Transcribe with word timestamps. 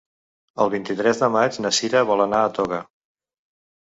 El 0.63 0.71
vint-i-tres 0.75 1.21
de 1.25 1.29
maig 1.37 1.59
na 1.65 1.73
Sira 1.81 2.03
vol 2.13 2.25
anar 2.25 2.41
a 2.47 2.51
Toga. 2.59 2.81